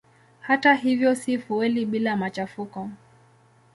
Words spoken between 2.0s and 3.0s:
machafuko.